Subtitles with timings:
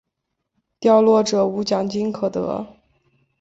[0.79, 2.65] 掉落者无奖金可得。